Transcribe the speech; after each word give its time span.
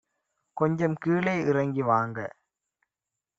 கொஞ்சம் 0.57 0.95
கீழே 0.95 1.35
இறங்கி 1.43 1.81
வாங்க 1.81 2.17